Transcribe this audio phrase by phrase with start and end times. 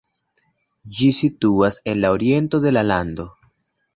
[0.99, 3.29] Ĝi situas en la oriento de la lando.